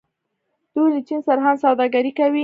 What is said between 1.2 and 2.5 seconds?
سره هم سوداګري کوي.